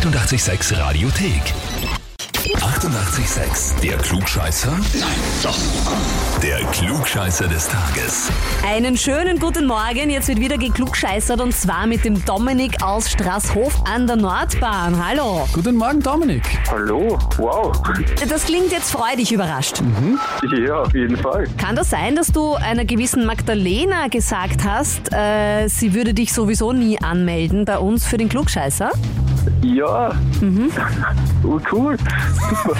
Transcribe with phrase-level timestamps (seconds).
[0.00, 1.42] 886 Radiothek.
[2.32, 3.78] 88,6.
[3.82, 4.70] Der Klugscheißer?
[4.70, 5.10] Nein,
[5.42, 5.58] doch.
[6.42, 8.30] Der Klugscheißer des Tages.
[8.66, 10.08] Einen schönen guten Morgen.
[10.08, 15.06] Jetzt wird wieder geklugscheißert und zwar mit dem Dominik aus Straßhof an der Nordbahn.
[15.06, 15.46] Hallo.
[15.52, 16.44] Guten Morgen, Dominik.
[16.70, 17.70] Hallo, wow.
[18.26, 19.82] Das klingt jetzt freudig überrascht.
[20.66, 21.44] Ja, auf jeden Fall.
[21.58, 26.72] Kann das sein, dass du einer gewissen Magdalena gesagt hast, äh, sie würde dich sowieso
[26.72, 28.92] nie anmelden bei uns für den Klugscheißer?
[29.62, 30.12] Ja.
[31.44, 31.96] Oh, cool.
[32.38, 32.76] Super.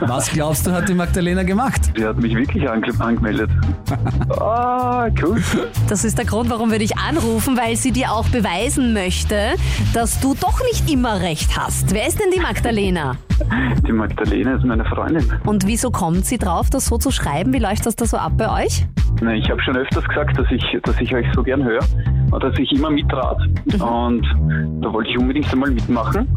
[0.08, 1.80] Was glaubst du, hat die Magdalena gemacht?
[1.96, 3.50] Sie hat mich wirklich ange angemeldet.
[4.40, 5.42] Ah, cool.
[5.88, 9.54] Das ist der Grund, warum wir dich anrufen, weil sie dir auch beweisen möchte,
[9.92, 11.92] dass du doch nicht immer recht hast.
[11.94, 13.16] Wer ist denn die Magdalena?
[13.86, 15.30] Die Magdalena ist meine Freundin.
[15.44, 17.52] Und wieso kommt sie drauf, das so zu schreiben?
[17.52, 18.86] Wie läuft das da so ab bei euch?
[19.20, 21.82] Na, Ich habe schon öfters gesagt, dass ich, dass ich euch so gern höre
[22.30, 23.38] dass ich immer mitrat.
[23.78, 24.26] Und
[24.80, 26.28] da wollte ich unbedingt einmal mitmachen.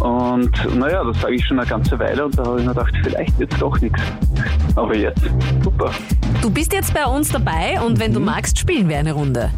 [0.00, 2.94] Und naja, das sage ich schon eine ganze Weile und da habe ich mir gedacht,
[3.04, 4.00] vielleicht wird doch nichts.
[4.74, 5.22] Aber jetzt,
[5.62, 5.92] super.
[6.40, 9.50] Du bist jetzt bei uns dabei und wenn du magst, spielen wir eine Runde.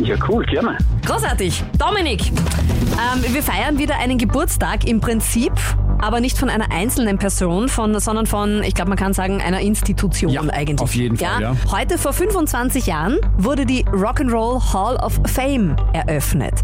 [0.00, 0.78] Ja, cool, gerne.
[1.04, 1.64] Großartig.
[1.78, 5.52] Dominik, ähm, wir feiern wieder einen Geburtstag im Prinzip,
[6.00, 9.60] aber nicht von einer einzelnen Person, von, sondern von, ich glaube, man kann sagen, einer
[9.60, 10.80] Institution Ja, eigentlich.
[10.80, 11.56] auf jeden Fall, ja.
[11.70, 16.54] Heute vor 25 Jahren wurde die Rock'n'Roll Hall of Fame eröffnet.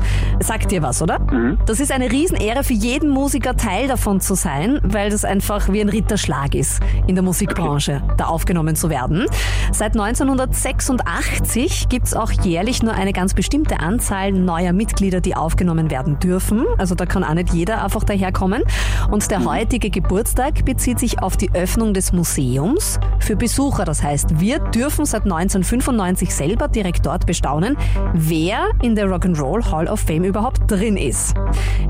[0.41, 1.19] Sagt dir was, oder?
[1.67, 5.81] Das ist eine Riesenehre für jeden Musiker, Teil davon zu sein, weil das einfach wie
[5.81, 9.27] ein Ritterschlag ist, in der Musikbranche da aufgenommen zu werden.
[9.73, 15.91] Seit 1986 gibt es auch jährlich nur eine ganz bestimmte Anzahl neuer Mitglieder, die aufgenommen
[15.91, 16.65] werden dürfen.
[16.79, 18.63] Also da kann auch nicht jeder einfach daherkommen.
[19.11, 23.85] Und der heutige Geburtstag bezieht sich auf die Öffnung des Museums für Besucher.
[23.85, 27.77] Das heißt, wir dürfen seit 1995 selber direkt dort bestaunen,
[28.13, 31.35] wer in der Rock'n'Roll Hall of Fame überhaupt drin ist.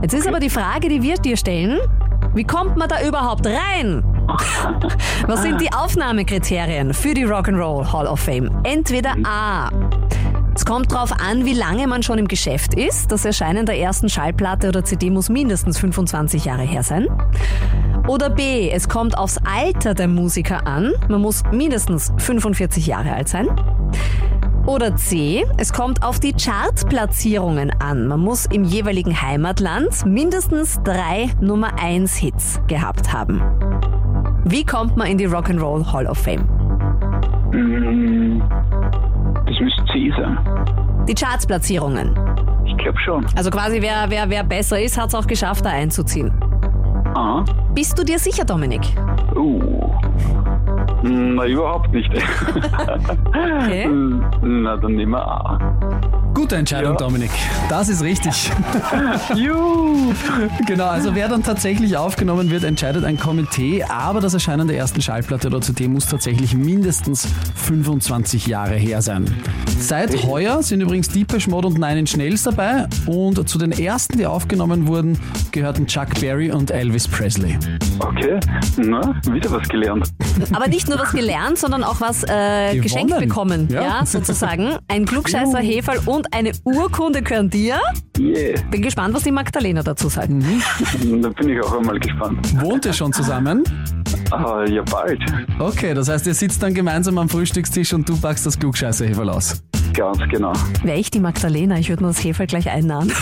[0.03, 1.79] Jetzt ist aber die Frage, die wir dir stellen,
[2.35, 4.05] wie kommt man da überhaupt rein?
[5.27, 8.51] Was sind die Aufnahmekriterien für die Rock'n'Roll Hall of Fame?
[8.65, 9.71] Entweder A.
[10.57, 13.11] Es kommt darauf an, wie lange man schon im Geschäft ist.
[13.11, 17.09] Das Erscheinen der ersten Schallplatte oder CD muss mindestens 25 Jahre her sein.
[18.07, 18.71] Oder B.
[18.71, 20.93] Es kommt aufs Alter der Musiker an.
[21.09, 23.49] Man muss mindestens 45 Jahre alt sein.
[24.67, 25.45] Oder C.
[25.57, 28.07] Es kommt auf die Chartplatzierungen an.
[28.07, 33.43] Man muss im jeweiligen Heimatland mindestens drei Nummer 1 Hits gehabt haben.
[34.45, 36.49] Wie kommt man in die Rock'n'Roll Hall of Fame?
[39.47, 40.39] Das müsste C sein.
[41.09, 42.15] Die Chartsplatzierungen.
[42.67, 43.27] Ich glaube schon.
[43.37, 46.33] Also quasi wer, wer, wer besser ist, hat es auch geschafft, da einzuziehen.
[47.15, 47.45] Ah.
[47.75, 48.83] Bist du dir sicher, Dominik?
[49.37, 49.91] Uh.
[51.03, 52.11] Na, überhaupt nicht.
[53.65, 53.89] Okay.
[54.43, 55.59] Na, dann nehmen wir A.
[56.35, 56.99] Gute Entscheidung, Ja.
[56.99, 57.31] Dominik.
[57.69, 58.51] Das ist richtig.
[59.35, 60.13] Juhu.
[60.67, 65.01] genau, also wer dann tatsächlich aufgenommen wird, entscheidet ein Komitee, aber das Erscheinen der ersten
[65.01, 69.25] Schallplatte oder CD muss tatsächlich mindestens 25 Jahre her sein.
[69.79, 74.19] Seit heuer sind übrigens Deepesh Mode und Nine Inch Nails dabei und zu den ersten,
[74.19, 75.19] die aufgenommen wurden,
[75.53, 77.59] gehörten Chuck Berry und Elvis Presley.
[78.01, 78.41] Okay.
[78.77, 80.09] Na, wieder was gelernt.
[80.53, 83.69] Aber nicht nur was gelernt, sondern auch was äh, geschenkt bekommen.
[83.71, 83.83] Ja.
[83.83, 84.07] Ja.
[84.07, 84.77] sozusagen.
[84.89, 87.81] Ein Klugscheißer Heferl und eine Urkunde gehören dir.
[88.19, 88.61] Yeah.
[88.71, 90.29] Bin gespannt, was die Magdalena dazu sagt.
[91.25, 92.61] Da bin ich auch einmal gespannt.
[92.61, 93.65] Wohnt ihr schon zusammen?
[94.31, 95.21] Ah, ja, bald.
[95.59, 99.63] Okay, das heißt, ihr sitzt dann gemeinsam am Frühstückstisch und du packst das Klugscheißerheferl aus.
[99.95, 100.53] Ganz genau.
[100.83, 103.13] Wäre ich die Magdalena, ich würde mir das Heferl gleich einnahen.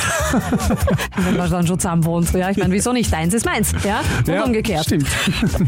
[1.17, 2.33] Wenn man dann schon zusammen wohnt.
[2.33, 3.13] Ja, ich meine, wieso nicht?
[3.13, 3.73] Deins ist meins.
[3.85, 4.85] Ja, und umgekehrt.
[4.85, 5.07] Stimmt.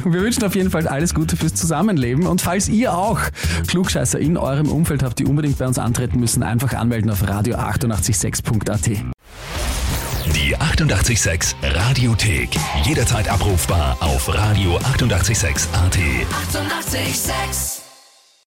[0.04, 2.26] Wir wünschen auf jeden Fall alles Gute fürs Zusammenleben.
[2.26, 3.20] Und falls ihr auch
[3.66, 8.86] Klugscheißer in eurem Umfeld habt, die unbedingt bei uns antreten müssen, einfach anmelden auf radio886.at.
[10.34, 12.48] Die 88,6 Radiothek.
[12.84, 15.98] Jederzeit abrufbar auf radio886.at.
[15.98, 16.94] 88,6.
[16.94, 17.83] Eighty-eight, sex.